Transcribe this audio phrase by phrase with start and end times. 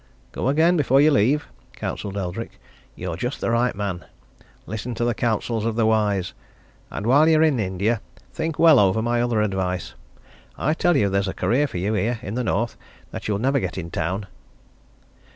[0.31, 2.59] "Go again before you leave," counselled Eldrick.
[2.95, 4.03] "You're just the right man.
[4.65, 6.33] Listen to the counsels of the wise!
[6.89, 8.01] And while you're in India,
[8.33, 9.93] think well over my other advice.
[10.57, 12.77] I tell you there's a career for you, here in the North,
[13.11, 14.25] that you'd never get in town."